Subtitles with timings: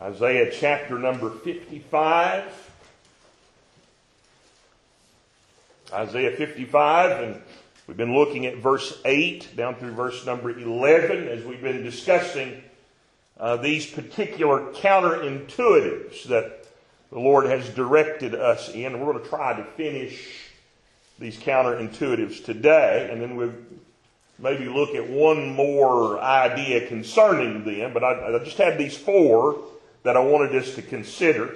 [0.00, 2.70] Isaiah chapter number 55.
[5.92, 7.42] Isaiah 55, and
[7.86, 12.60] we've been looking at verse 8 down through verse number 11 as we've been discussing
[13.38, 16.66] uh, these particular counterintuitives that
[17.10, 18.98] the Lord has directed us in.
[18.98, 20.50] We're going to try to finish
[21.20, 23.54] these counterintuitives today, and then we'll
[24.40, 27.92] maybe look at one more idea concerning them.
[27.92, 29.56] But I, I just had these four
[30.04, 31.52] that I wanted us to consider.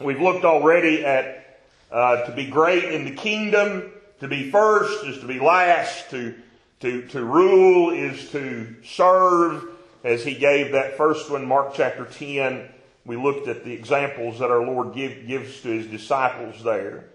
[0.00, 1.60] We've looked already at
[1.90, 6.34] uh, to be great in the kingdom, to be first is to be last, to,
[6.80, 9.70] to, to rule is to serve,
[10.04, 12.68] as he gave that first one, Mark chapter 10.
[13.04, 17.06] We looked at the examples that our Lord give, gives to his disciples there.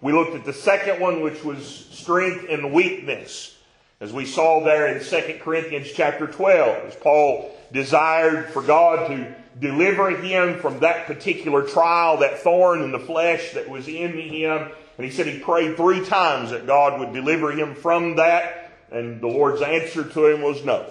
[0.00, 3.56] We looked at the second one, which was strength and weakness,
[4.00, 9.34] as we saw there in 2 Corinthians chapter 12, as Paul desired for God to
[9.58, 14.70] deliver him from that particular trial, that thorn in the flesh that was in him.
[14.96, 18.72] And he said he prayed three times that God would deliver him from that.
[18.90, 20.86] And the Lord's answer to him was no.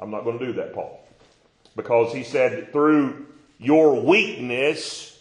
[0.00, 1.04] I'm not going to do that, Paul.
[1.76, 3.26] Because he said, through
[3.58, 5.20] your weakness,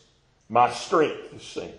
[0.49, 1.73] my strength is seen.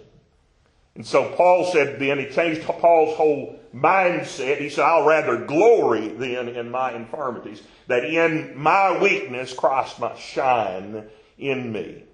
[0.95, 4.59] And so Paul said then, he changed Paul's whole mindset.
[4.59, 10.19] He said, I'll rather glory then in my infirmities, that in my weakness Christ might
[10.19, 11.05] shine
[11.39, 12.05] in me.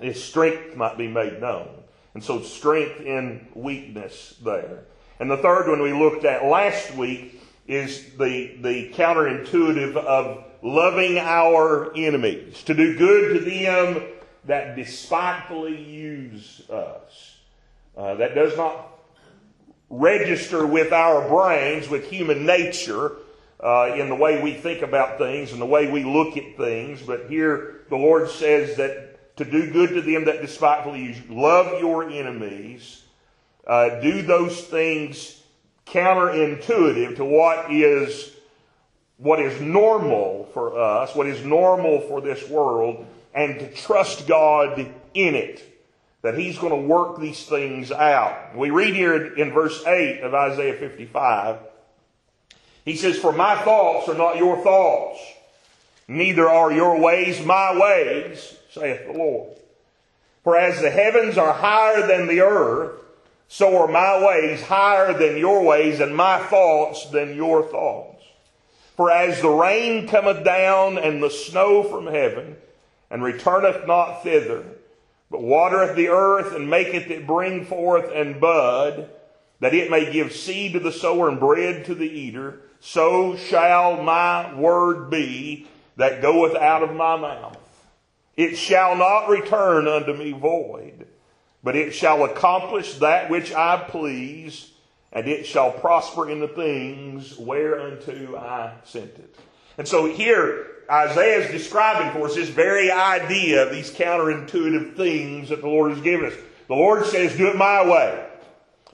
[0.00, 1.68] His strength might be made known.
[2.14, 4.84] And so strength in weakness there.
[5.20, 11.18] And the third one we looked at last week is the, the counterintuitive of loving
[11.18, 14.04] our enemies, to do good to them
[14.46, 17.36] that despitefully use us.
[17.96, 18.97] Uh, that does not
[19.90, 23.12] register with our brains, with human nature,
[23.60, 27.02] uh, in the way we think about things and the way we look at things.
[27.02, 31.34] But here the Lord says that to do good to them that despitefully use you,
[31.34, 33.04] love your enemies,
[33.66, 35.42] uh, do those things
[35.86, 38.32] counterintuitive to what is
[39.16, 44.78] what is normal for us, what is normal for this world, and to trust God
[45.14, 45.77] in it
[46.22, 48.56] that he's going to work these things out.
[48.56, 51.58] We read here in verse 8 of Isaiah 55,
[52.84, 55.20] he says, For my thoughts are not your thoughts,
[56.08, 59.56] neither are your ways my ways, saith the Lord.
[60.42, 62.98] For as the heavens are higher than the earth,
[63.48, 68.24] so are my ways higher than your ways, and my thoughts than your thoughts.
[68.96, 72.56] For as the rain cometh down and the snow from heaven,
[73.10, 74.64] and returneth not thither,
[75.30, 79.10] but watereth the earth and maketh it bring forth and bud,
[79.60, 84.02] that it may give seed to the sower and bread to the eater, so shall
[84.02, 85.66] my word be
[85.96, 87.56] that goeth out of my mouth.
[88.36, 91.08] It shall not return unto me void,
[91.62, 94.70] but it shall accomplish that which I please,
[95.12, 99.34] and it shall prosper in the things whereunto I sent it.
[99.76, 105.50] And so here, Isaiah is describing for us this very idea of these counterintuitive things
[105.50, 106.34] that the Lord has given us.
[106.68, 108.26] The Lord says, do it my way.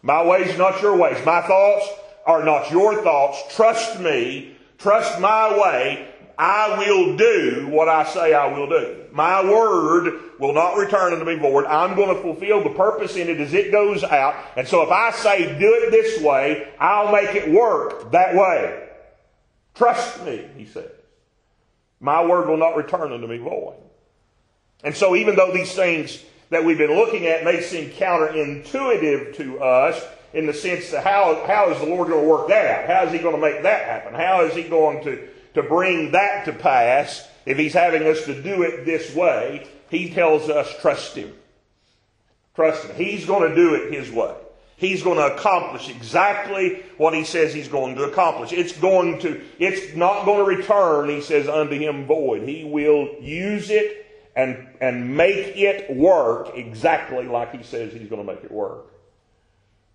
[0.03, 1.25] My ways are not your ways.
[1.25, 1.89] My thoughts
[2.27, 3.55] are not your thoughts.
[3.55, 4.57] Trust me.
[4.79, 6.09] Trust my way.
[6.37, 9.05] I will do what I say I will do.
[9.13, 11.65] My word will not return unto me void.
[11.67, 14.35] I'm going to fulfill the purpose in it as it goes out.
[14.57, 18.89] And so if I say do it this way, I'll make it work that way.
[19.75, 20.91] Trust me, he says.
[22.01, 23.77] My word will not return unto me void.
[24.83, 29.61] And so even though these things that we've been looking at may seem counterintuitive to
[29.61, 32.87] us in the sense that how, how is the Lord going to work that out?
[32.87, 34.15] How is he going to make that happen?
[34.15, 38.43] How is he going to, to bring that to pass if he's having us to
[38.43, 39.67] do it this way?
[39.91, 41.33] He tells us trust him.
[42.55, 42.97] Trust him.
[42.97, 44.35] He's going to do it his way.
[44.85, 48.53] He's going to accomplish exactly what he says he's going to accomplish.
[48.53, 52.47] It's going to, it's not going to return, he says, unto him void.
[52.47, 54.05] He will use it
[54.37, 58.93] and, and make it work exactly like he says he's going to make it work.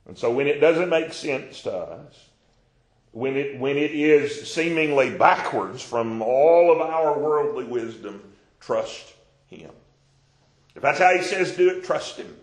[0.08, 2.26] And so when it doesn't make sense to us,
[3.12, 8.24] when it, when it is seemingly backwards from all of our worldly wisdom,
[8.60, 9.14] trust
[9.50, 9.70] him.
[10.76, 12.36] If that's how he says do it, trust him.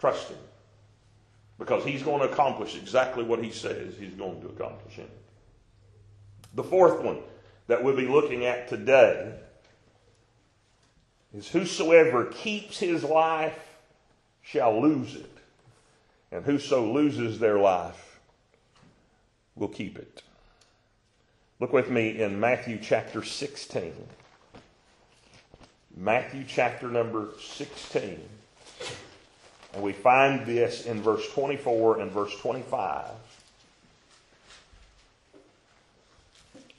[0.00, 0.38] Trust him
[1.58, 5.18] because he's going to accomplish exactly what he says he's going to accomplish in it.
[6.54, 7.18] The fourth one
[7.66, 9.34] that we'll be looking at today
[11.34, 13.58] is whosoever keeps his life
[14.42, 15.30] shall lose it,
[16.30, 18.20] and whoso loses their life
[19.54, 20.22] will keep it.
[21.58, 23.92] Look with me in Matthew chapter 16.
[25.96, 28.20] Matthew chapter number 16.
[29.76, 33.10] And we find this in verse 24 and verse 25.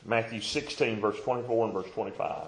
[0.03, 2.47] Matthew 16, verse 24 and verse 25.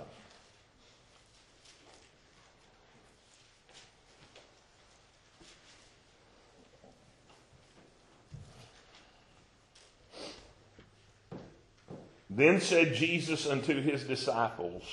[12.31, 14.84] Then said Jesus unto his disciples,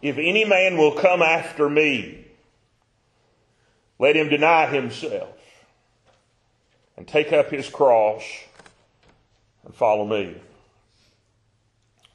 [0.00, 2.23] If any man will come after me,
[3.98, 5.36] let him deny himself
[6.96, 8.22] and take up his cross
[9.64, 10.36] and follow me.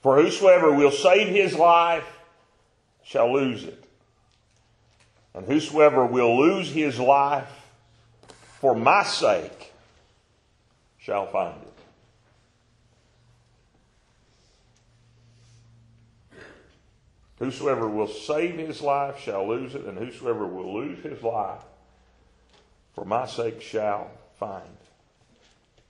[0.02, 2.06] For whosoever will save his life
[3.04, 3.84] shall lose it.
[5.34, 7.50] And whosoever will lose his life
[8.60, 9.74] for my sake
[10.98, 11.74] shall find it.
[17.40, 21.64] Whosoever will save his life shall lose it, and whosoever will lose his life
[23.00, 24.76] for my sake shall find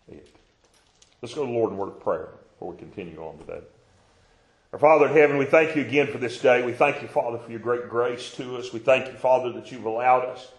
[0.08, 0.30] it.
[1.24, 3.62] Let's go to the Lord in word of prayer before we continue on today.
[4.74, 6.64] Our Father in heaven, we thank you again for this day.
[6.64, 8.72] We thank you, Father, for your great grace to us.
[8.72, 10.52] We thank you, Father, that you've allowed us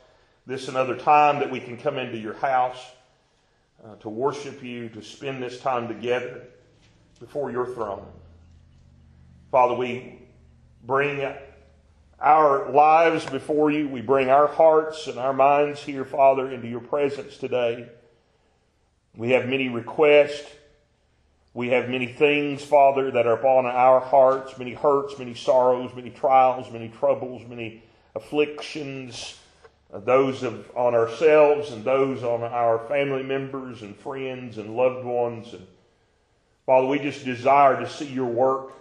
[0.44, 2.85] this another time that we can come into your house
[3.85, 6.43] uh, to worship you, to spend this time together
[7.20, 8.05] before your throne.
[9.53, 10.19] Father, we
[10.85, 11.32] bring
[12.20, 13.88] our lives before you.
[13.88, 17.88] We bring our hearts and our minds here, Father, into your presence today.
[19.17, 20.49] We have many requests.
[21.52, 26.11] We have many things, Father, that are upon our hearts, many hurts, many sorrows, many
[26.11, 27.82] trials, many troubles, many
[28.14, 29.37] afflictions,
[29.93, 35.05] uh, those of, on ourselves and those on our family members and friends and loved
[35.05, 35.52] ones.
[35.52, 35.67] And
[36.67, 38.72] Father, we just desire to see your work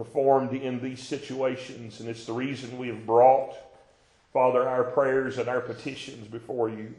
[0.00, 3.54] performed in these situations, and it's the reason we have brought,
[4.32, 6.94] Father, our prayers and our petitions before you.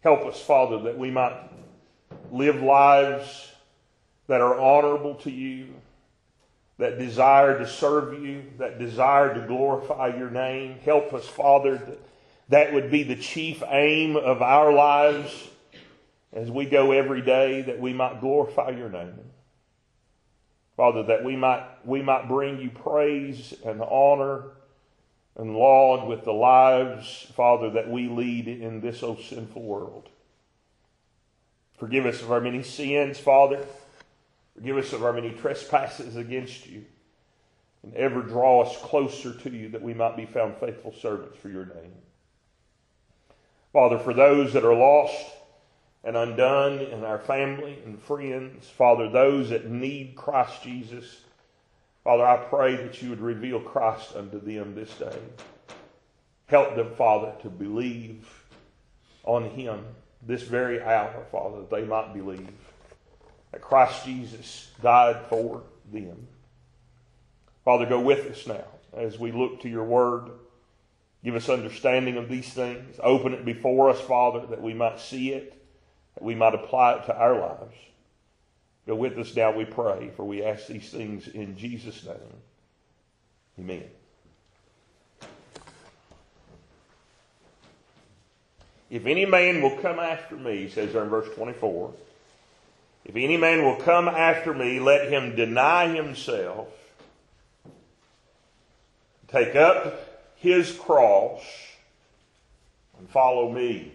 [0.00, 1.38] Help us, Father, that we might
[2.32, 3.52] live lives
[4.26, 5.68] that are honorable to you,
[6.78, 10.80] that desire to serve you, that desire to glorify your name.
[10.84, 12.00] Help us, Father, that
[12.48, 15.50] that would be the chief aim of our lives
[16.32, 19.14] as we go every day, that we might glorify your name.
[20.78, 24.44] Father, that we might, we might bring you praise and honor
[25.36, 30.08] and laud with the lives, Father, that we lead in this oh sinful world.
[31.78, 33.66] Forgive us of our many sins, Father.
[34.54, 36.84] Forgive us of our many trespasses against you.
[37.82, 41.48] And ever draw us closer to you that we might be found faithful servants for
[41.48, 41.94] your name.
[43.72, 45.26] Father, for those that are lost,
[46.08, 48.66] and undone in our family and friends.
[48.66, 51.20] Father, those that need Christ Jesus,
[52.02, 55.18] Father, I pray that you would reveal Christ unto them this day.
[56.46, 58.26] Help them, Father, to believe
[59.24, 59.84] on him
[60.26, 62.48] this very hour, Father, that they might believe
[63.52, 65.62] that Christ Jesus died for
[65.92, 66.26] them.
[67.66, 68.64] Father, go with us now
[68.96, 70.30] as we look to your word.
[71.22, 72.98] Give us understanding of these things.
[73.02, 75.57] Open it before us, Father, that we might see it
[76.20, 77.76] we might apply it to our lives.
[78.86, 82.16] Go with us now, we pray, for we ask these things in Jesus' name.
[83.58, 83.84] Amen.
[88.90, 91.92] If any man will come after me, says there in verse 24,
[93.04, 96.68] if any man will come after me, let him deny himself,
[99.28, 101.42] take up his cross,
[102.98, 103.92] and follow me.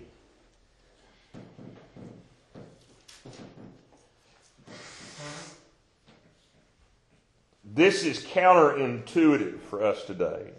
[7.76, 10.52] This is counterintuitive for us today.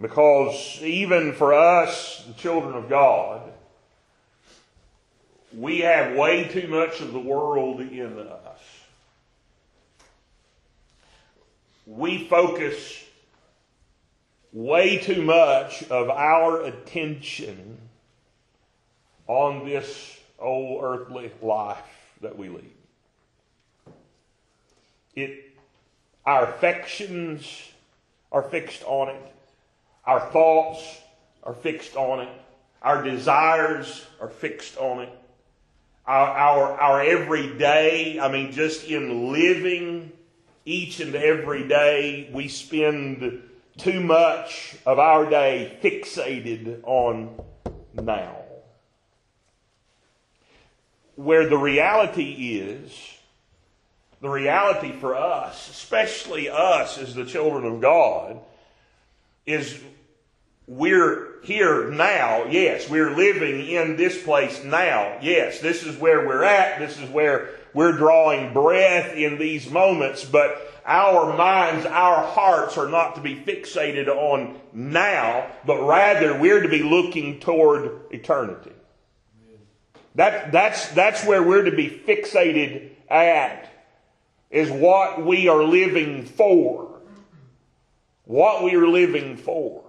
[0.00, 3.42] Because even for us, the children of God,
[5.56, 8.60] we have way too much of the world in us.
[11.86, 13.04] We focus
[14.52, 17.78] way too much of our attention
[19.28, 21.78] on this old earthly life
[22.20, 22.77] that we lead.
[25.20, 25.44] It,
[26.24, 27.70] our affections
[28.30, 29.34] are fixed on it.
[30.04, 31.00] Our thoughts
[31.42, 32.28] are fixed on it.
[32.82, 35.12] Our desires are fixed on it.
[36.06, 40.12] Our, our, our everyday, I mean, just in living
[40.64, 43.42] each and every day, we spend
[43.76, 47.40] too much of our day fixated on
[47.94, 48.36] now.
[51.16, 53.17] Where the reality is,
[54.20, 58.40] the reality for us, especially us as the children of God,
[59.46, 59.80] is
[60.66, 62.44] we're here now.
[62.44, 65.18] Yes, we're living in this place now.
[65.22, 66.78] Yes, this is where we're at.
[66.78, 72.88] This is where we're drawing breath in these moments, but our minds, our hearts are
[72.88, 78.72] not to be fixated on now, but rather we're to be looking toward eternity.
[80.14, 83.70] That, that's, that's where we're to be fixated at,
[84.50, 87.00] is what we are living for.
[88.24, 89.84] What we are living for.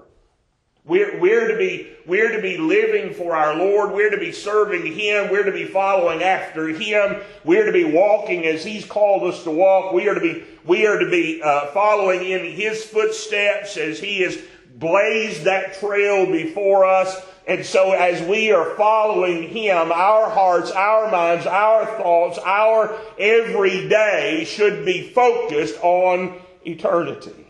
[0.86, 3.92] We're, we're, to be, we're to be living for our Lord.
[3.92, 5.30] We're to be serving Him.
[5.30, 7.22] We're to be following after Him.
[7.44, 9.94] We're to be walking as He's called us to walk.
[9.94, 14.22] We are to be, we are to be uh, following in His footsteps as He
[14.22, 14.40] has
[14.76, 17.16] blazed that trail before us.
[17.50, 23.90] And so as we are following Him, our hearts, our minds, our thoughts, our every
[23.90, 27.48] day should be focused on eternity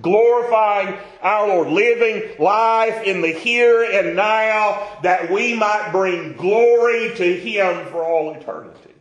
[0.00, 7.14] glorifying our Lord, living life in the here and now that we might bring glory
[7.14, 8.94] to Him for all eternity.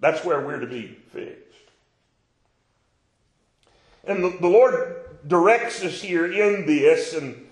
[0.00, 1.42] That's where we're to be fixed.
[4.04, 7.46] And the, the Lord directs us here in this, and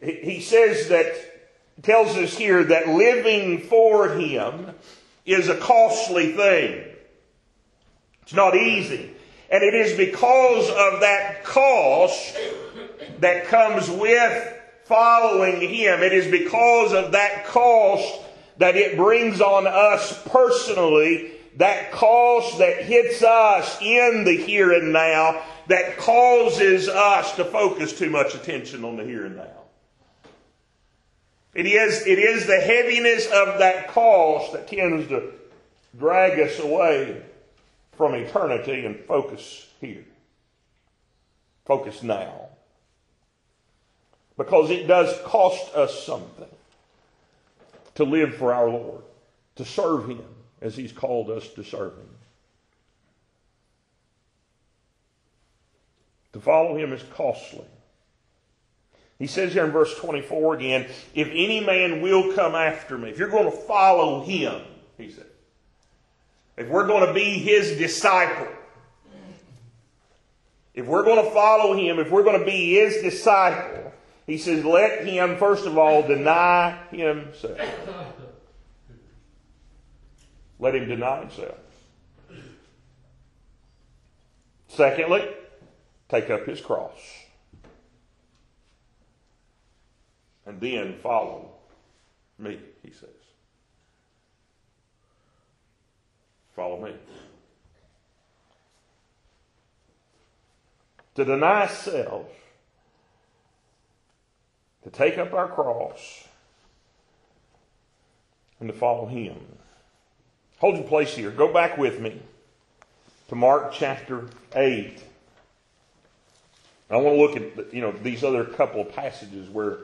[0.00, 1.14] He says that,
[1.82, 4.74] tells us here that living for Him
[5.26, 6.84] is a costly thing.
[8.22, 9.10] It's not easy.
[9.50, 12.36] And it is because of that cost
[13.20, 14.54] that comes with
[14.84, 16.02] following Him.
[16.02, 18.20] It is because of that cost
[18.58, 24.92] that it brings on us personally, that cost that hits us in the here and
[24.92, 29.64] now, that causes us to focus too much attention on the here and now.
[31.54, 35.32] It is, it is the heaviness of that cost that tends to
[35.96, 37.22] drag us away
[37.96, 40.04] from eternity and focus here.
[41.64, 42.48] Focus now.
[44.36, 46.48] Because it does cost us something
[47.94, 49.02] to live for our Lord,
[49.54, 50.24] to serve Him
[50.60, 52.08] as He's called us to serve Him.
[56.34, 57.64] To follow Him is costly.
[59.18, 63.18] He says here in verse 24 again, if any man will come after me, if
[63.18, 64.60] you're going to follow Him,
[64.98, 65.26] he said,
[66.56, 68.48] if we're going to be his disciple,
[70.72, 73.92] if we're going to follow him, if we're going to be his disciple,
[74.26, 77.58] he says, let him, first of all, deny himself.
[80.58, 81.58] Let him deny himself.
[84.68, 85.28] Secondly,
[86.08, 86.98] take up his cross.
[90.46, 91.52] And then follow
[92.38, 93.08] me, he says.
[96.54, 96.94] Follow me.
[101.16, 102.26] To deny self,
[104.82, 106.28] to take up our cross,
[108.60, 109.36] and to follow Him.
[110.58, 111.30] Hold your place here.
[111.30, 112.22] Go back with me
[113.28, 115.02] to Mark chapter 8.
[116.90, 119.78] I want to look at you know these other couple of passages where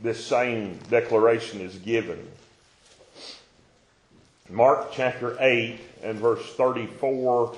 [0.00, 2.28] this same declaration is given.
[4.50, 7.56] Mark chapter 8 and verse 34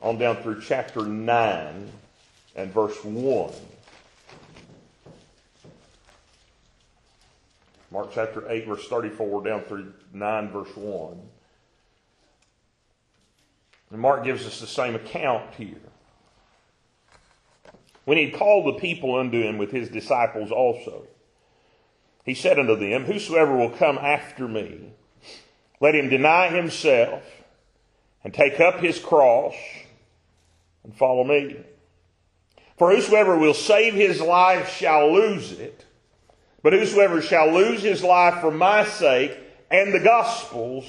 [0.00, 1.92] on down through chapter 9
[2.56, 3.52] and verse 1.
[7.92, 11.20] Mark chapter 8 verse 34 down through 9 verse 1.
[13.92, 15.91] And Mark gives us the same account here.
[18.04, 21.06] When he called the people unto him with his disciples also,
[22.24, 24.92] he said unto them, Whosoever will come after me,
[25.80, 27.22] let him deny himself
[28.24, 29.54] and take up his cross
[30.84, 31.56] and follow me.
[32.78, 35.84] For whosoever will save his life shall lose it,
[36.62, 39.36] but whosoever shall lose his life for my sake
[39.70, 40.86] and the gospel's,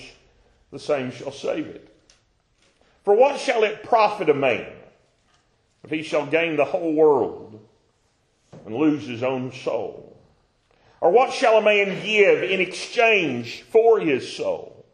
[0.72, 1.90] the same shall save it.
[3.04, 4.66] For what shall it profit a man
[5.84, 7.60] if he shall gain the whole world
[8.66, 10.18] and lose his own soul?
[11.02, 14.86] Or what shall a man give in exchange for his soul?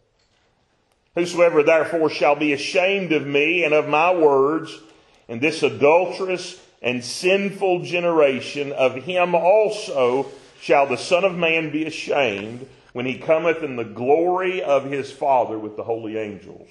[1.15, 4.79] Whosoever therefore shall be ashamed of me and of my words
[5.27, 10.27] in this adulterous and sinful generation, of him also
[10.61, 15.11] shall the Son of Man be ashamed when he cometh in the glory of his
[15.11, 16.69] Father with the holy angels.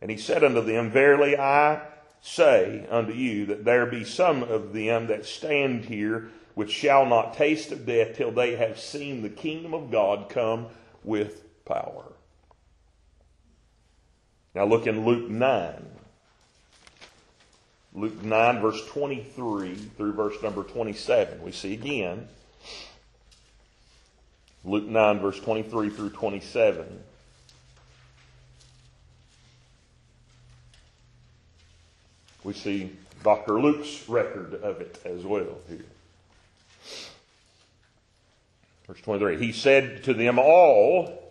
[0.00, 1.82] And he said unto them, Verily I
[2.26, 7.34] say unto you that there be some of them that stand here which shall not
[7.34, 10.66] taste of death till they have seen the kingdom of God come
[11.04, 12.04] with power.
[14.54, 15.86] Now look in Luke 9.
[17.92, 21.42] Luke 9, verse 23 through verse number 27.
[21.42, 22.26] We see again.
[24.64, 26.86] Luke 9, verse 23 through 27.
[32.44, 33.60] We see Dr.
[33.60, 35.84] Luke's record of it as well here.
[38.86, 39.38] Verse 23.
[39.38, 41.22] He said to them all,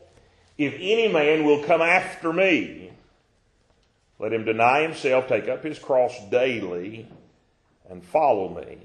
[0.57, 2.91] If any man will come after me,
[4.17, 7.07] let him deny himself, take up his cross daily,
[7.89, 8.77] and follow me.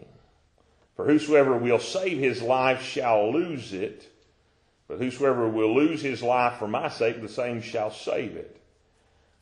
[0.97, 4.13] For whosoever will save his life shall lose it,
[4.87, 8.58] but whosoever will lose his life for my sake, the same shall save it.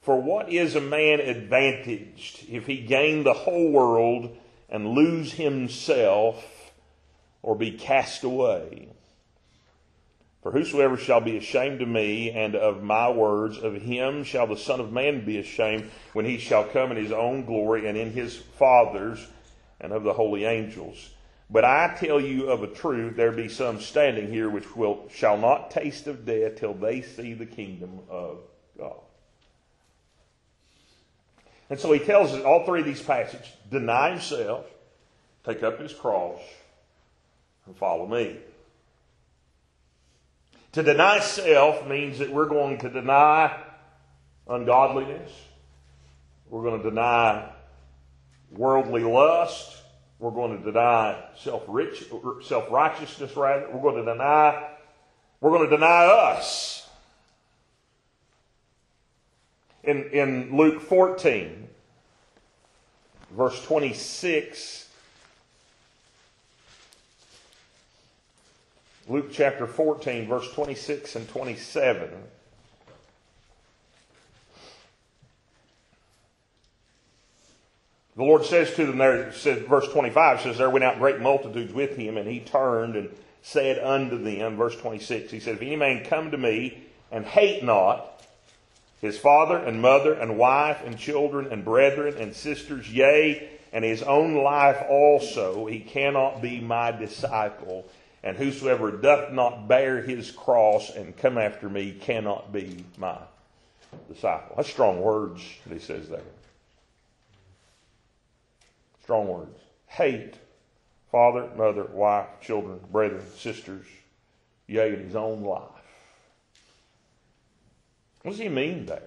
[0.06, 4.36] For what is a man advantaged if he gain the whole world
[4.68, 6.72] and lose himself
[7.42, 8.90] or be cast away?
[10.44, 14.56] For whosoever shall be ashamed of me and of my words, of him shall the
[14.56, 18.12] Son of Man be ashamed when he shall come in his own glory and in
[18.12, 19.26] his Father's
[19.80, 21.10] and of the holy angels.
[21.50, 25.36] But I tell you of a truth, there be some standing here which will, shall
[25.36, 28.38] not taste of death till they see the kingdom of
[28.78, 29.00] God.
[31.68, 34.66] And so he tells us all three of these passages deny himself,
[35.44, 36.40] take up his cross,
[37.66, 38.36] and follow me.
[40.72, 43.58] To deny self means that we're going to deny
[44.46, 45.32] ungodliness.
[46.50, 47.50] We're going to deny
[48.50, 49.74] worldly lust.
[50.18, 52.04] We're going to deny self-rich,
[52.42, 53.68] self-righteousness rather.
[53.72, 54.70] We're going to deny,
[55.40, 56.75] we're going to deny us
[59.86, 61.68] in, in Luke 14,
[63.30, 64.88] verse 26.
[69.08, 72.10] Luke chapter 14, verse 26 and 27.
[78.16, 81.72] The Lord says to them there, says, verse 25 says, There went out great multitudes
[81.72, 83.10] with him, and he turned and
[83.42, 87.62] said unto them, verse 26, he said, If any man come to me and hate
[87.62, 88.15] not
[89.00, 94.02] his father and mother and wife and children and brethren and sisters, yea, and his
[94.02, 97.86] own life also, he cannot be my disciple.
[98.22, 103.18] And whosoever doth not bear his cross and come after me cannot be my
[104.08, 104.56] disciple.
[104.56, 106.20] That's strong words that he says there.
[109.02, 109.60] Strong words.
[109.86, 110.34] Hate
[111.12, 113.86] father, mother, wife, children, brethren, sisters,
[114.66, 115.75] yea, and his own life.
[118.26, 119.04] What does he mean there?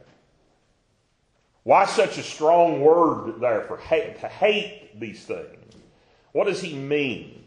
[1.64, 5.76] Why such a strong word there for hate, to hate these things?
[6.32, 7.44] What does he mean?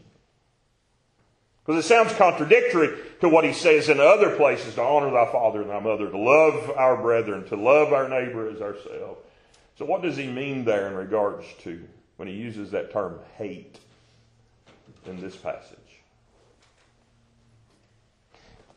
[1.65, 5.63] Because it sounds contradictory to what he says in other places to honor thy father
[5.63, 9.21] and thy mother, to love our brethren, to love our neighbor as ourselves.
[9.75, 11.83] So, what does he mean there in regards to
[12.17, 13.79] when he uses that term hate
[15.07, 15.79] in this passage?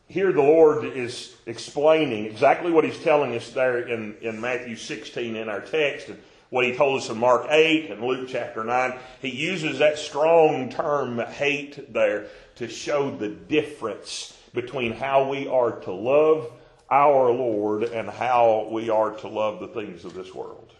[0.07, 5.35] Here the Lord is explaining exactly what he's telling us there in, in Matthew 16
[5.35, 6.17] in our text and
[6.49, 8.93] what he told us in Mark 8 and Luke chapter 9.
[9.21, 15.73] He uses that strong term hate there to show the difference between how we are
[15.81, 16.51] to love
[16.89, 20.71] our Lord and how we are to love the things of this world.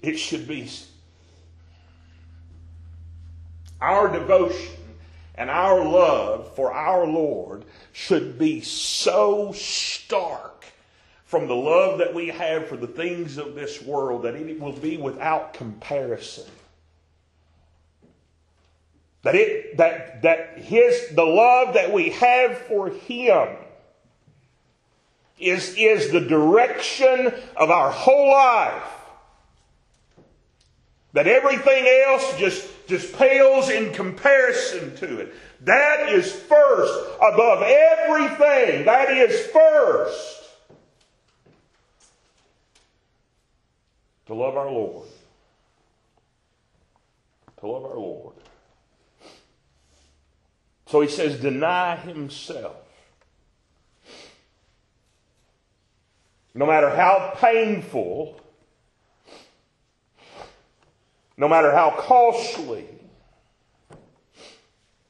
[0.00, 0.70] It should be
[3.80, 4.83] our devotion
[5.34, 10.64] and our love for our Lord should be so stark
[11.24, 14.72] from the love that we have for the things of this world that it will
[14.72, 16.46] be without comparison.
[19.22, 23.48] That it that that his the love that we have for him
[25.38, 28.82] is, is the direction of our whole life.
[31.14, 35.34] That everything else just just pales in comparison to it.
[35.62, 38.84] That is first above everything.
[38.84, 40.42] That is first.
[44.26, 45.06] To love our Lord.
[47.60, 48.34] To love our Lord.
[50.86, 52.76] So he says, deny himself.
[56.54, 58.40] No matter how painful
[61.36, 62.86] no matter how costly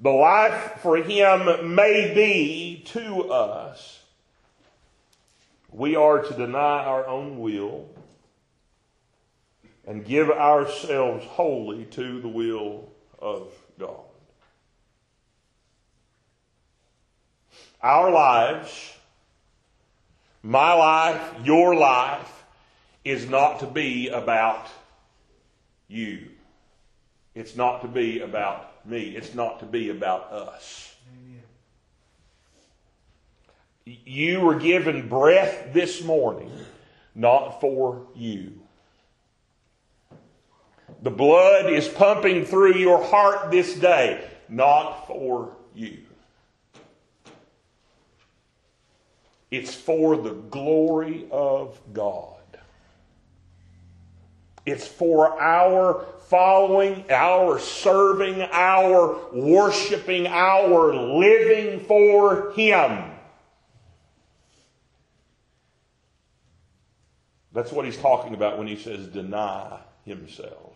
[0.00, 4.00] the life for him may be to us,
[5.70, 7.88] we are to deny our own will
[9.86, 14.00] and give ourselves wholly to the will of God.
[17.82, 18.94] Our lives
[20.44, 22.44] my life, your life,
[23.02, 24.66] is not to be about
[25.88, 26.28] you.
[27.34, 29.16] It's not to be about me.
[29.16, 30.94] It's not to be about us.
[31.12, 31.42] Amen.
[34.04, 36.50] You were given breath this morning,
[37.14, 38.60] not for you.
[41.02, 45.98] The blood is pumping through your heart this day, not for you.
[49.50, 52.33] It's for the glory of God.
[54.66, 63.10] It's for our following, our serving, our worshiping, our living for Him.
[67.54, 70.72] That's what he's talking about when he says deny himself.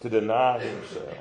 [0.00, 1.16] to deny himself.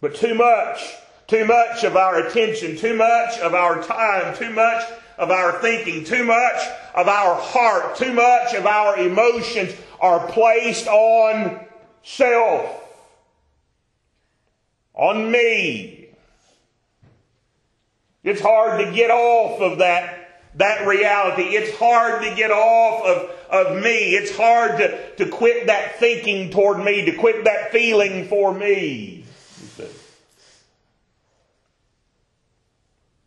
[0.00, 0.94] But too much,
[1.26, 4.84] too much of our attention, too much of our time, too much
[5.18, 6.60] of our thinking, too much
[6.94, 11.64] of our heart, too much of our emotions are placed on
[12.02, 12.80] self,
[14.94, 16.08] on me.
[18.24, 20.18] It's hard to get off of that
[20.56, 21.42] that reality.
[21.42, 24.14] It's hard to get off of, of me.
[24.14, 29.24] It's hard to, to quit that thinking toward me, to quit that feeling for me.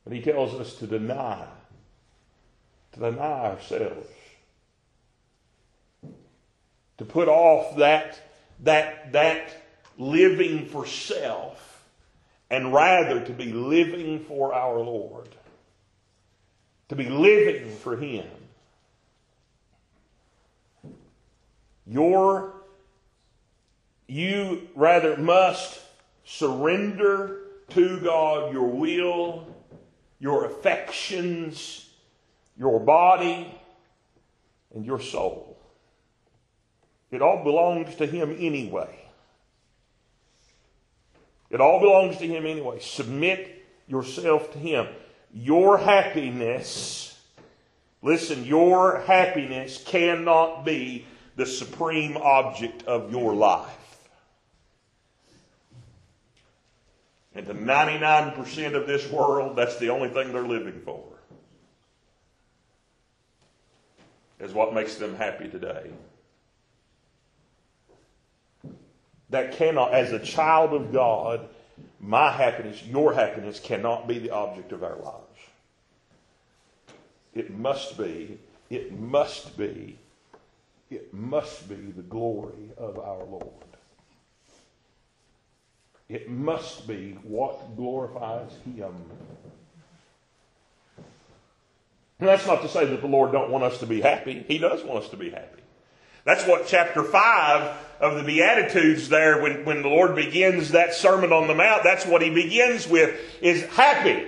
[0.03, 1.47] But he tells us to deny,
[2.95, 4.09] to deny ourselves,
[6.97, 8.19] to put off that,
[8.63, 9.65] that, that
[9.97, 11.85] living for self,
[12.49, 15.29] and rather to be living for our Lord
[16.89, 18.27] to be living for Him.
[21.87, 22.53] Your,
[24.07, 25.79] you rather must
[26.23, 29.47] surrender to God your will,
[30.19, 31.84] your affections,
[32.57, 33.53] your body,
[34.73, 35.57] and your soul.
[37.11, 38.99] It all belongs to Him anyway.
[41.49, 42.79] It all belongs to Him anyway.
[42.79, 44.87] Submit yourself to Him.
[45.33, 47.17] Your happiness,
[48.01, 53.71] listen, your happiness cannot be the supreme object of your life.
[57.33, 61.14] And to 99% of this world, that's the only thing they're living for.
[64.39, 65.91] Is what makes them happy today.
[69.29, 71.47] That cannot, as a child of God,
[71.99, 75.39] my happiness, your happiness cannot be the object of our lives.
[77.33, 78.37] It must be,
[78.69, 79.97] it must be,
[80.89, 83.51] it must be the glory of our Lord.
[86.07, 88.93] It must be what glorifies Him.
[92.19, 94.45] And that's not to say that the Lord don't want us to be happy.
[94.47, 95.61] He does want us to be happy.
[96.23, 101.31] That's what chapter 5 of the Beatitudes there, when, when the Lord begins that Sermon
[101.31, 104.27] on the Mount, that's what he begins with, is happy.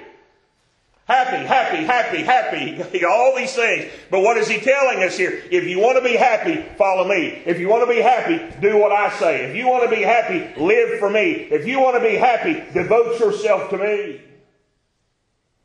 [1.08, 3.06] Happy, happy, happy, happy.
[3.10, 3.90] All these things.
[4.12, 5.42] But what is he telling us here?
[5.50, 7.42] If you want to be happy, follow me.
[7.46, 9.46] If you want to be happy, do what I say.
[9.46, 11.32] If you want to be happy, live for me.
[11.32, 14.22] If you want to be happy, devote yourself to me.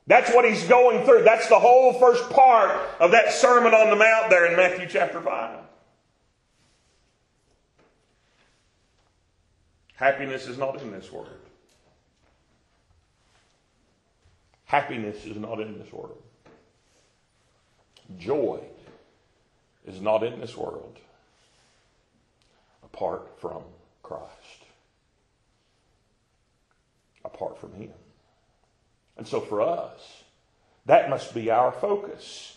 [0.06, 1.22] That's what he's going through.
[1.22, 5.20] That's the whole first part of that Sermon on the Mount there in Matthew chapter
[5.20, 5.58] 5.
[9.94, 11.28] Happiness is not in this world.
[14.64, 16.20] Happiness is not in this world.
[18.18, 18.60] Joy
[19.86, 20.98] is not in this world
[22.82, 23.62] apart from
[24.02, 24.64] Christ,
[27.24, 27.92] apart from Him.
[29.16, 30.22] And so for us,
[30.86, 32.56] that must be our focus.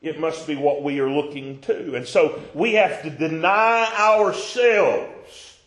[0.00, 1.96] It must be what we are looking to.
[1.96, 5.58] And so we have to deny ourselves.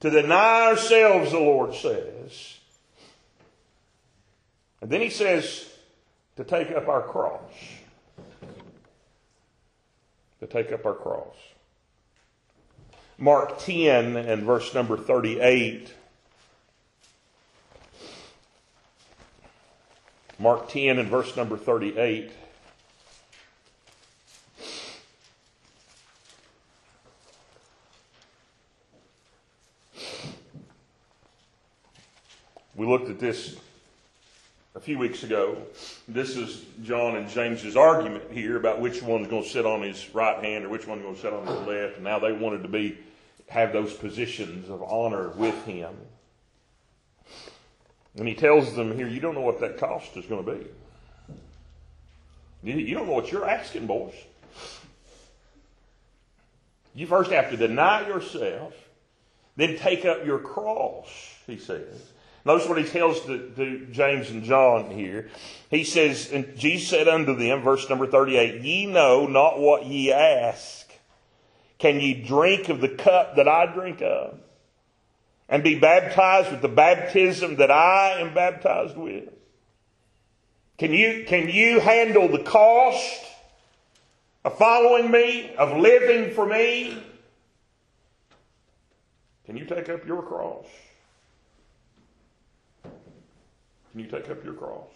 [0.00, 2.56] To deny ourselves, the Lord says
[4.80, 5.68] and then he says
[6.36, 7.52] to take up our cross.
[10.40, 11.34] To take up our cross.
[13.18, 15.92] Mark 10 and verse number 38.
[20.38, 22.30] Mark 10 and verse number 38.
[32.74, 33.56] We looked at this
[34.74, 35.56] a few weeks ago.
[36.06, 40.14] This is John and James's argument here about which one's going to sit on his
[40.14, 41.94] right hand or which one's going to sit on his left.
[41.94, 42.98] And now they wanted to be
[43.48, 45.94] have those positions of honor with him.
[48.16, 50.66] And he tells them here, you don't know what that cost is going to be.
[52.62, 54.14] You don't know what you're asking, boys.
[56.94, 58.74] You first have to deny yourself,
[59.56, 61.08] then take up your cross,
[61.46, 62.02] he says.
[62.46, 65.28] Notice what he tells to, to, James and John here.
[65.68, 70.12] He says, and Jesus said unto them, verse number 38, Ye know not what ye
[70.12, 70.90] ask.
[71.78, 74.38] Can ye drink of the cup that I drink of?
[75.48, 79.28] And be baptized with the baptism that I am baptized with?
[80.78, 83.24] Can you, can you handle the cost
[84.44, 87.02] of following me, of living for me?
[89.46, 90.66] Can you take up your cross?
[92.82, 94.90] Can you take up your cross?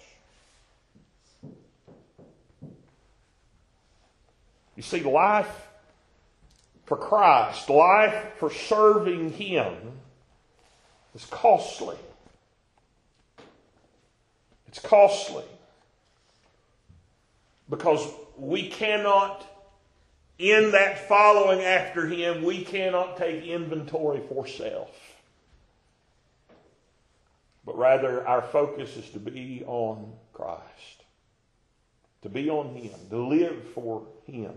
[4.77, 5.69] You see, life
[6.87, 9.75] for Christ, life for serving Him
[11.15, 11.97] is costly.
[14.69, 15.45] It's costly
[17.69, 19.47] because we cannot,
[20.39, 24.91] in that following after Him, we cannot take inventory for self.
[27.65, 31.05] But rather, our focus is to be on Christ,
[32.23, 34.55] to be on Him, to live for Him.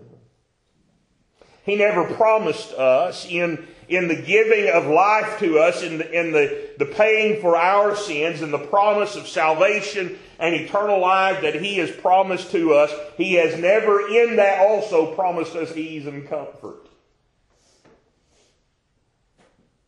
[1.64, 6.32] He never promised us in, in the giving of life to us, in, the, in
[6.34, 11.56] the, the paying for our sins, and the promise of salvation and eternal life that
[11.56, 12.94] He has promised to us.
[13.16, 16.90] He has never in that also promised us ease and comfort.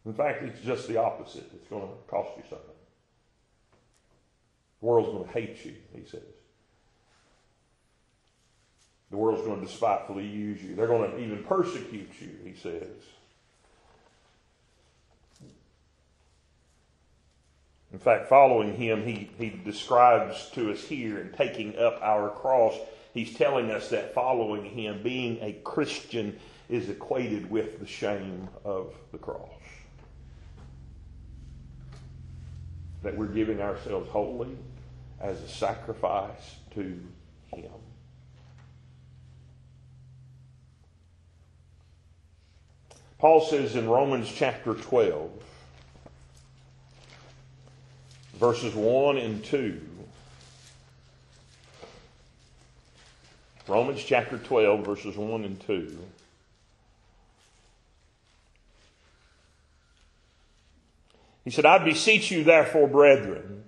[0.06, 1.50] In fact, it's just the opposite.
[1.54, 2.68] It's going to cost you something.
[4.80, 6.22] The world's going to hate you, he says.
[9.16, 10.76] The world's going to despitefully use you.
[10.76, 12.84] They're going to even persecute you, he says.
[17.94, 22.78] In fact, following him, he, he describes to us here in taking up our cross,
[23.14, 28.94] he's telling us that following him, being a Christian, is equated with the shame of
[29.14, 29.48] the cross.
[33.02, 34.58] That we're giving ourselves wholly
[35.22, 37.00] as a sacrifice to
[37.54, 37.72] him.
[43.18, 45.32] Paul says in Romans chapter 12,
[48.36, 49.82] verses 1 and 2,
[53.68, 55.98] Romans chapter 12, verses 1 and 2.
[61.46, 63.64] He said, I beseech you, therefore, brethren,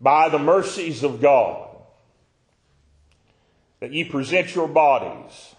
[0.00, 1.68] by the mercies of God,
[3.80, 5.54] that ye present your bodies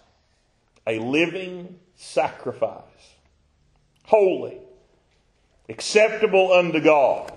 [0.85, 2.81] a living sacrifice,
[4.05, 4.57] holy,
[5.67, 7.31] acceptable unto God,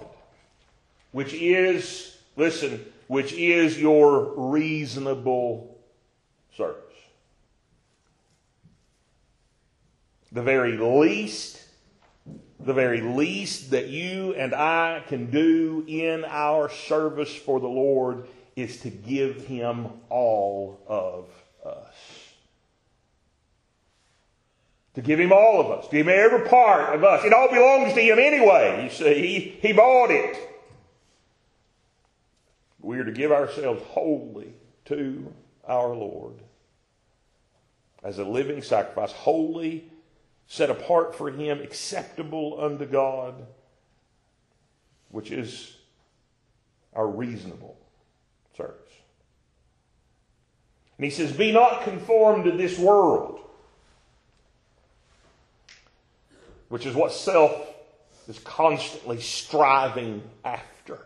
[1.11, 5.77] which is, listen, which is your reasonable
[6.57, 6.79] service.
[10.31, 11.61] The very least,
[12.61, 18.29] the very least that you and I can do in our service for the Lord
[18.55, 21.27] is to give Him all of
[21.67, 22.32] us
[24.95, 27.25] to give him all of us, to give him every part of us.
[27.25, 29.15] It all belongs to him anyway, you see.
[29.15, 30.37] He, he bought it.
[32.81, 34.53] We are to give ourselves wholly
[34.87, 35.33] to
[35.67, 36.35] our Lord
[38.03, 39.85] as a living sacrifice, holy,
[40.47, 43.47] set apart for him, acceptable unto God,
[45.11, 45.77] which is
[46.95, 47.79] our reasonable
[48.57, 48.77] service.
[50.99, 53.41] And he says, Be not conformed to this world
[56.73, 57.69] which is what self
[58.27, 60.99] is constantly striving after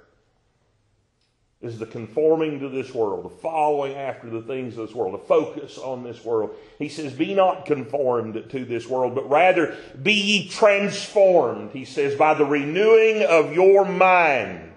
[1.61, 5.27] is the conforming to this world, the following after the things of this world, the
[5.27, 6.55] focus on this world.
[6.79, 12.15] He says, Be not conformed to this world, but rather be ye transformed, he says,
[12.15, 14.73] by the renewing of your mind,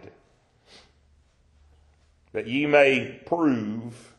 [2.32, 4.16] that ye may prove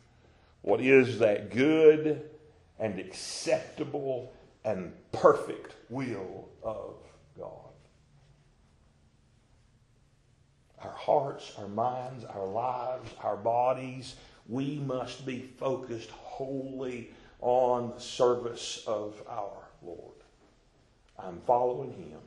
[0.61, 2.29] what is that good
[2.79, 4.31] and acceptable
[4.63, 6.95] and perfect will of
[7.37, 7.71] God.
[10.83, 14.15] Our hearts, our minds, our lives, our bodies,
[14.47, 20.15] we must be focused wholly on the service of our Lord.
[21.17, 22.19] I'm following Him.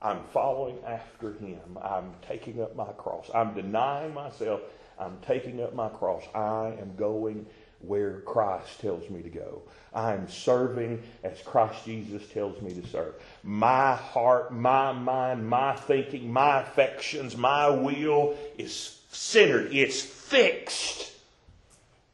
[0.00, 1.78] I'm following after Him.
[1.80, 3.30] I'm taking up my cross.
[3.32, 4.60] I'm denying myself.
[4.98, 6.24] I'm taking up my cross.
[6.34, 7.46] I am going
[7.82, 9.62] where Christ tells me to go.
[9.94, 13.14] I'm serving as Christ Jesus tells me to serve.
[13.42, 19.72] My heart, my mind, my thinking, my affections, my will is centered.
[19.72, 21.12] It's fixed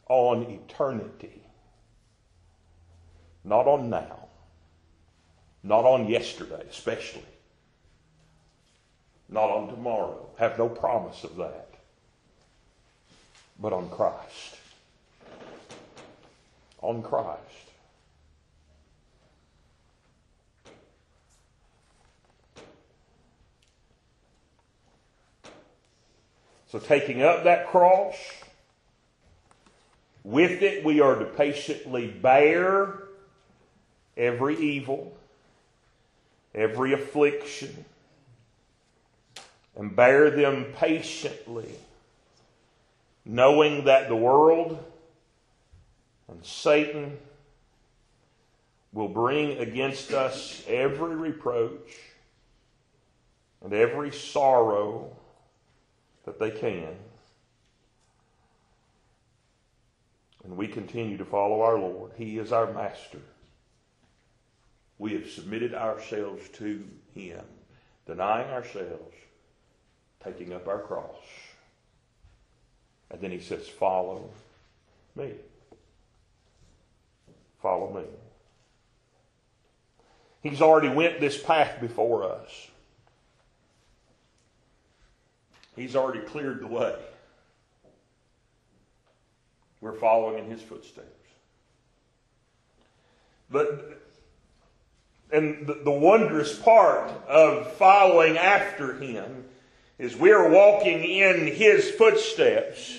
[0.09, 1.43] on eternity.
[3.45, 4.29] Not on now.
[5.63, 7.23] Not on yesterday, especially.
[9.29, 10.29] Not on tomorrow.
[10.39, 11.69] Have no promise of that.
[13.61, 14.58] But on Christ.
[16.81, 17.43] On Christ.
[26.69, 28.15] So taking up that cross,
[30.23, 33.05] with it we are to patiently bear
[34.19, 35.17] every evil,
[36.55, 37.87] every affliction,
[39.77, 41.71] and bear them patiently,
[43.25, 44.85] knowing that the world
[46.29, 47.19] and Satan
[48.93, 51.97] will bring against us every reproach
[53.63, 55.17] and every sorrow
[56.25, 56.95] that they can.
[60.45, 62.13] And we continue to follow our Lord.
[62.17, 63.21] He is our master.
[64.99, 67.45] We have submitted ourselves to Him,
[68.07, 69.15] denying ourselves,
[70.25, 71.17] taking up our cross.
[73.11, 74.31] And then He says, Follow
[75.15, 75.35] me.
[77.63, 78.05] Follow me.
[80.43, 82.69] He's already went this path before us.
[85.75, 86.97] He's already cleared the way.
[89.81, 91.07] We're following in his footsteps.
[93.51, 94.03] But,
[95.33, 99.45] and the, the wondrous part of following after him
[99.99, 102.99] is we're walking in his footsteps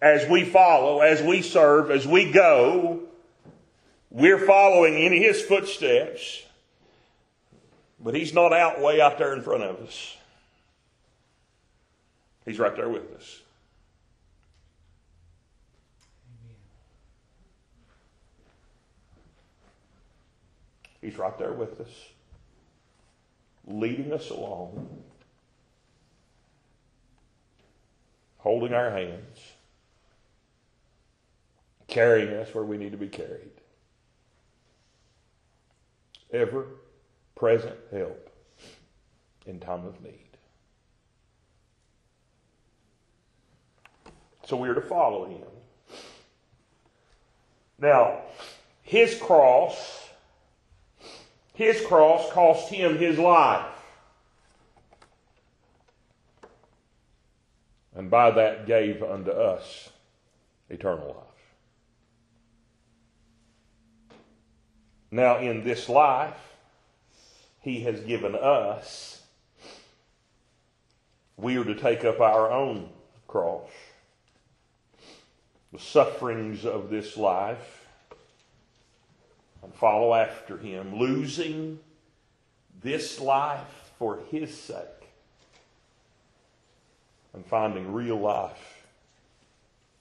[0.00, 3.07] as we follow, as we serve, as we go.
[4.10, 6.42] We're following in his footsteps.
[8.00, 10.16] But he's not out way out there in front of us.
[12.44, 13.40] He's right there with us.
[21.00, 21.90] He's right there with us,
[23.66, 24.88] leading us along,
[28.38, 29.38] holding our hands,
[31.86, 33.57] carrying us where we need to be carried.
[36.32, 36.66] Ever
[37.34, 38.30] present help
[39.46, 40.28] in time of need.
[44.46, 45.46] So we are to follow him.
[47.78, 48.22] Now,
[48.82, 50.08] his cross,
[51.54, 53.66] his cross cost him his life.
[57.94, 59.90] And by that gave unto us
[60.70, 61.27] eternal life.
[65.10, 66.36] Now, in this life,
[67.60, 69.22] he has given us,
[71.36, 72.90] we are to take up our own
[73.26, 73.70] cross
[75.72, 77.86] the sufferings of this life
[79.62, 81.78] and follow after him, losing
[82.82, 85.10] this life for his sake
[87.34, 88.86] and finding real life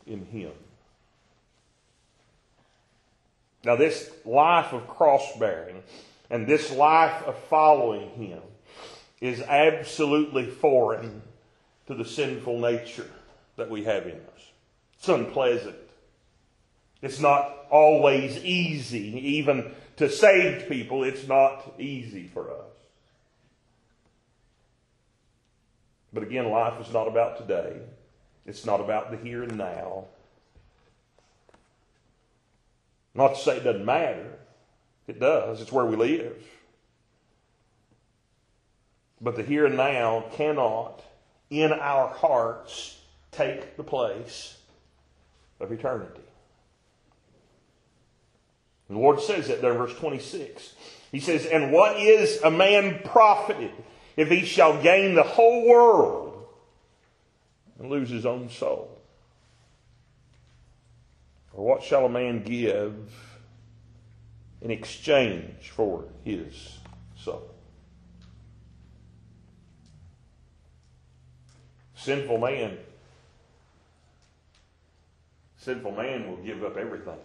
[0.06, 0.52] in him.
[3.68, 5.84] Now, this life of cross bearing
[6.30, 8.40] and this life of following him
[9.20, 11.22] is absolutely foreign
[11.88, 13.12] to the sinful nature
[13.58, 14.52] that we have in us.
[14.98, 15.76] It's unpleasant.
[17.02, 19.20] It's not always easy.
[19.36, 22.72] Even to saved people, it's not easy for us.
[26.14, 27.82] But again, life is not about today.
[28.46, 30.06] It's not about the here and now.
[33.18, 34.38] Not to say it doesn't matter.
[35.08, 35.60] It does.
[35.60, 36.46] It's where we live.
[39.20, 41.02] But the here and now cannot,
[41.50, 43.00] in our hearts,
[43.32, 44.58] take the place
[45.60, 46.22] of eternity.
[48.88, 50.76] The Lord says that there in verse 26.
[51.12, 53.72] He says, And what is a man profited
[54.16, 56.46] if he shall gain the whole world
[57.80, 58.97] and lose his own soul?
[61.58, 62.96] What shall a man give
[64.62, 66.78] in exchange for his
[67.16, 67.50] soul?
[71.96, 72.78] Sinful man
[75.68, 77.18] sinful man will give up everything.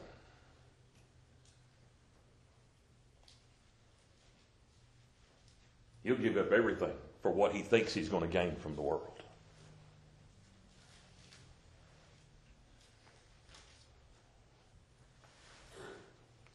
[6.02, 9.11] He'll give up everything for what he thinks he's going to gain from the world.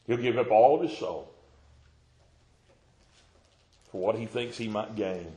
[0.08, 1.30] He'll give up all of his soul
[3.92, 5.32] for what he thinks he might gain,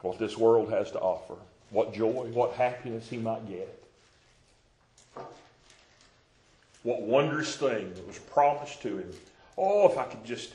[0.00, 1.34] what this world has to offer,
[1.70, 3.74] what joy, what happiness he might get.
[6.82, 9.12] What wondrous thing that was promised to him.
[9.56, 10.54] Oh, if I could just,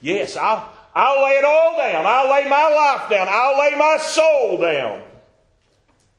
[0.00, 2.04] yes, I'll, I'll lay it all down.
[2.06, 3.28] I'll lay my life down.
[3.30, 5.02] I'll lay my soul down.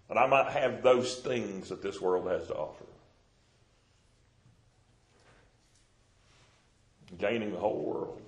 [0.08, 2.86] That I might have those things that this world has to offer.
[7.18, 8.22] Gaining the whole world.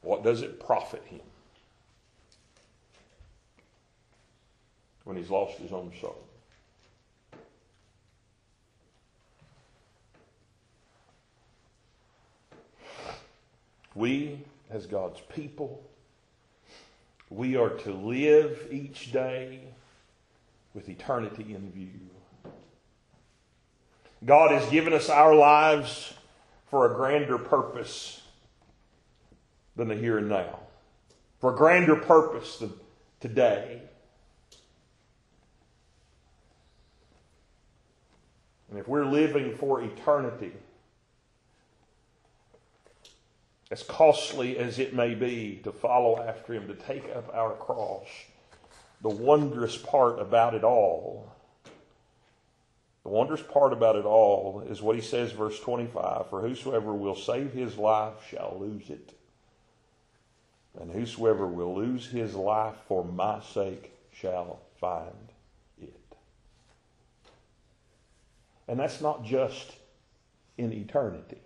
[0.00, 1.20] What does it profit him
[5.04, 6.24] when he's lost his own soul?
[13.94, 14.38] We,
[14.70, 15.82] as God's people,
[17.30, 19.60] we are to live each day
[20.72, 22.52] with eternity in view.
[24.24, 26.14] God has given us our lives
[26.70, 28.22] for a grander purpose
[29.76, 30.60] than the here and now,
[31.40, 32.72] for a grander purpose than
[33.20, 33.80] today.
[38.70, 40.52] And if we're living for eternity,
[43.70, 48.06] as costly as it may be to follow after him, to take up our cross,
[49.02, 51.34] the wondrous part about it all,
[53.08, 57.14] the wondrous part about it all is what he says, verse 25 For whosoever will
[57.14, 59.14] save his life shall lose it.
[60.78, 65.32] And whosoever will lose his life for my sake shall find
[65.80, 66.16] it.
[68.68, 69.72] And that's not just
[70.58, 71.40] in eternity.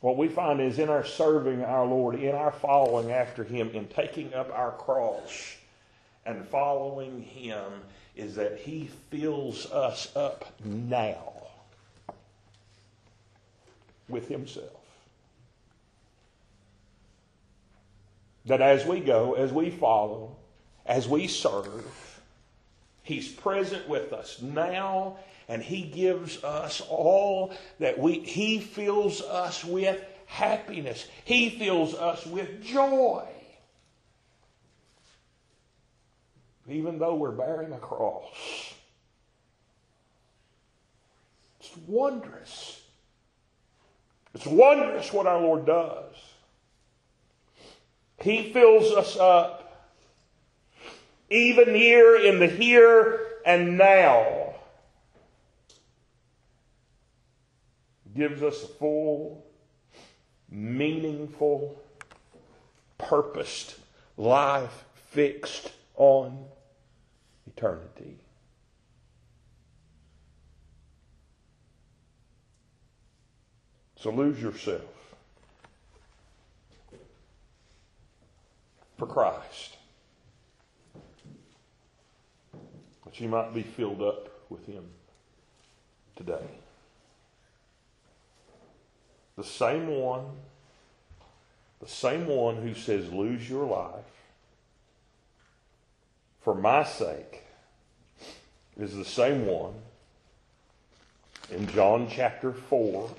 [0.00, 3.88] What we find is in our serving our Lord, in our following after Him, in
[3.88, 5.56] taking up our cross
[6.28, 7.72] and following Him,
[8.14, 11.32] is that He fills us up now
[14.08, 14.70] with Himself.
[18.44, 20.36] That as we go, as we follow,
[20.84, 22.20] as we serve,
[23.02, 25.16] He's present with us now
[25.48, 31.08] and He gives us all that we, He fills us with happiness.
[31.24, 33.26] He fills us with joy.
[36.68, 38.74] Even though we're bearing a cross.
[41.60, 42.82] It's wondrous.
[44.34, 46.14] It's wondrous what our Lord does.
[48.20, 49.90] He fills us up
[51.30, 54.48] even here in the here and now.
[58.18, 59.46] gives us a full,
[60.50, 61.80] meaningful,
[62.98, 63.76] purposed
[64.16, 66.44] life fixed on
[67.56, 68.16] eternity.
[73.96, 74.82] So lose yourself
[78.96, 79.76] for Christ.
[83.04, 84.84] That you might be filled up with Him
[86.14, 86.46] today.
[89.36, 90.26] The same one,
[91.80, 94.17] the same one who says, lose your life
[96.48, 97.42] for my sake,
[98.78, 99.74] is the same one
[101.50, 103.10] in John chapter 4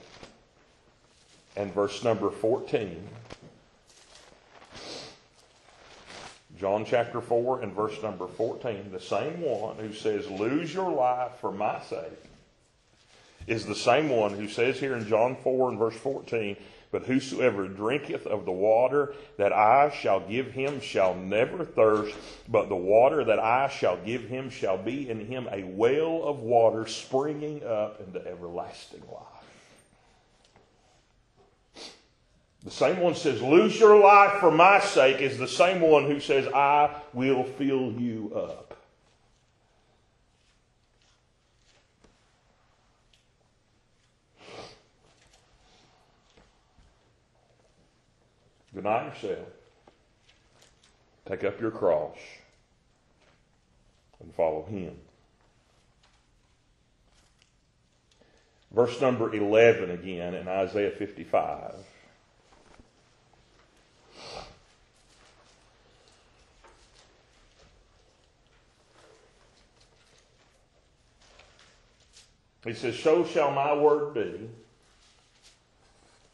[1.56, 3.08] and verse number 14.
[6.58, 8.90] John chapter 4 and verse number 14.
[8.92, 12.32] The same one who says, Lose your life for my sake
[13.46, 16.58] is the same one who says here in John 4 and verse 14,
[16.92, 22.16] But whosoever drinketh of the water that I shall give him shall never thirst,
[22.48, 26.40] but the water that I shall give him shall be in him a well of
[26.40, 29.40] water springing up into everlasting life.
[32.64, 36.20] The same one says, Lose your life for my sake, is the same one who
[36.20, 38.69] says, I will fill you up.
[48.80, 49.48] Deny yourself.
[51.26, 52.16] Take up your cross
[54.22, 54.96] and follow him.
[58.72, 61.74] Verse number 11 again in Isaiah 55.
[72.64, 74.50] He says, So shall my word be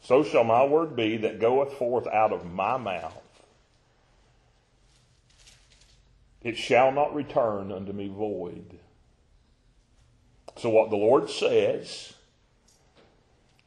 [0.06, 3.24] so shall my word be that goeth forth out of my mouth.
[6.44, 8.78] It shall not return unto me void,
[10.58, 12.12] So, what the Lord says,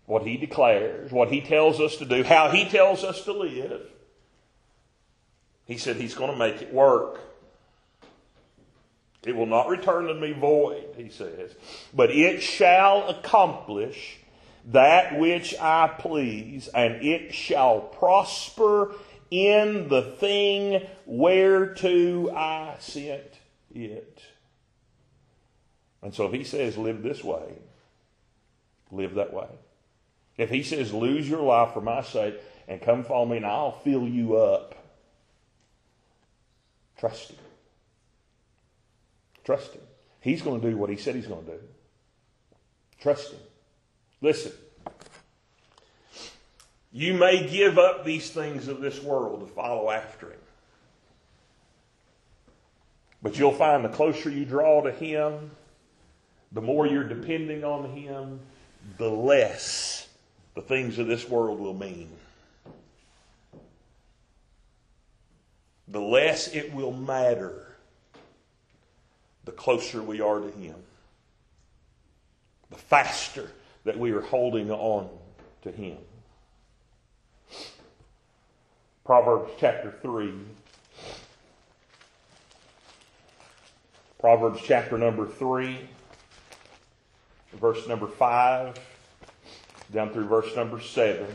[0.05, 3.81] what He declares, what He tells us to do, how He tells us to live,
[5.65, 7.19] He said He's going to make it work.
[9.25, 11.53] It will not return to me void, He says,
[11.93, 14.18] but it shall accomplish
[14.65, 18.93] that which I please, and it shall prosper
[19.31, 23.39] in the thing whereto I sent
[23.73, 24.21] it.
[26.01, 27.55] And so if he says live this way,
[28.91, 29.47] live that way.
[30.37, 32.35] If he says lose your life for my sake
[32.67, 34.75] and come follow me and I'll fill you up,
[36.97, 37.37] trust him.
[39.43, 39.81] Trust him.
[40.21, 41.59] He's going to do what he said he's going to do.
[43.01, 43.39] Trust him.
[44.21, 44.51] Listen.
[46.91, 50.39] You may give up these things of this world to follow after him.
[53.21, 55.51] But you'll find the closer you draw to him,
[56.51, 58.39] the more you're depending on him,
[58.97, 60.07] the less
[60.55, 62.09] the things of this world will mean.
[65.89, 67.75] The less it will matter
[69.45, 70.75] the closer we are to him.
[72.69, 73.51] The faster
[73.89, 75.09] that we are holding on
[75.63, 75.97] to him.
[79.03, 80.31] Proverbs chapter 3.
[84.19, 85.89] Proverbs chapter number 3,
[87.53, 88.75] verse number 5,
[89.91, 91.25] down through verse number 7.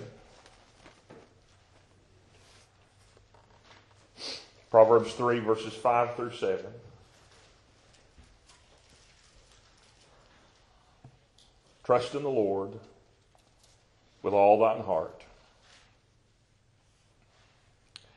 [4.70, 6.66] Proverbs 3, verses 5 through 7.
[11.84, 12.72] Trust in the Lord
[14.22, 15.22] with all thine heart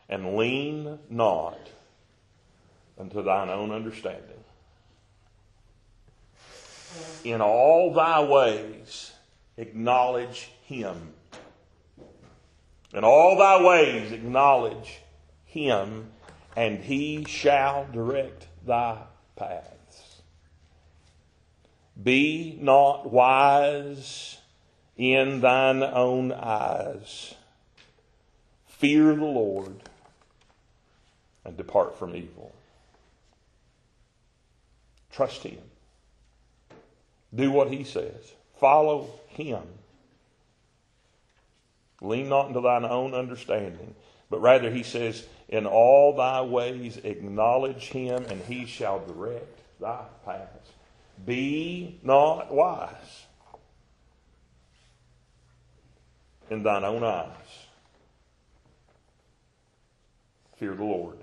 [0.09, 1.59] and lean not
[2.97, 4.43] unto thine own understanding.
[7.23, 9.11] In all thy ways
[9.57, 11.13] acknowledge him.
[12.93, 15.01] In all thy ways acknowledge
[15.45, 16.09] him,
[16.55, 18.97] and he shall direct thy
[19.35, 19.76] paths.
[22.01, 24.37] Be not wise
[24.95, 27.33] in thine own eyes.
[28.67, 29.75] Fear the Lord
[31.43, 32.53] and depart from evil.
[35.11, 35.57] Trust Him.
[37.33, 38.33] Do what He says.
[38.59, 39.63] Follow Him.
[42.01, 43.95] Lean not into thine own understanding,
[44.29, 50.03] but rather He says, In all thy ways acknowledge Him, and He shall direct thy
[50.23, 50.69] paths.
[51.25, 53.25] Be not wise
[56.49, 57.67] in thine own eyes.
[60.57, 61.17] Fear the Lord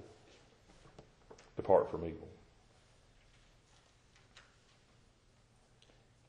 [1.57, 2.29] depart from evil.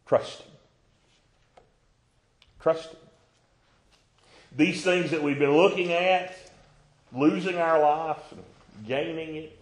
[0.05, 0.51] Trust Him.
[2.59, 2.99] Trust Him.
[4.55, 6.36] These things that we've been looking at,
[7.13, 8.43] losing our life and
[8.88, 9.59] gaining it,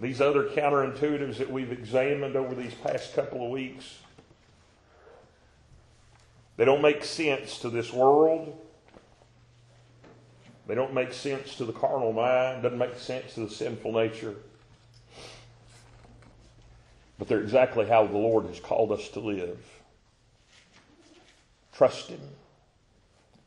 [0.00, 3.98] these other counterintuitives that we've examined over these past couple of weeks,
[6.56, 8.56] they don't make sense to this world.
[10.66, 14.34] They don't make sense to the carnal mind, doesn't make sense to the sinful nature.
[17.18, 19.58] But they're exactly how the Lord has called us to live.
[21.72, 22.20] Trust Him.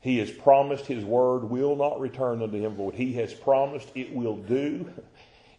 [0.01, 2.95] He has promised His word will not return unto Him void.
[2.95, 4.91] He has promised it will do